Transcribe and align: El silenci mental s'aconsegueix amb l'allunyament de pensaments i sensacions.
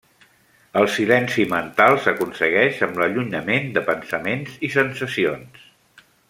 El 0.79 0.87
silenci 0.93 1.43
mental 1.51 1.97
s'aconsegueix 2.05 2.81
amb 2.87 2.97
l'allunyament 3.03 3.69
de 3.77 3.85
pensaments 3.91 4.57
i 4.69 4.73
sensacions. 4.79 5.63